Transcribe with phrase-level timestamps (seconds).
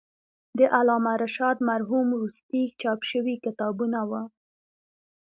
[0.57, 4.11] د علامه رشاد مرحوم وروستي چاپ شوي کتابونه و.